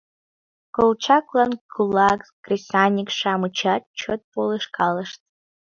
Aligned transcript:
Колчаклан 0.75 1.51
кулак 1.73 2.21
кресаньык-шамычат 2.43 3.83
чот 3.99 4.21
полышкалышт. 4.31 5.19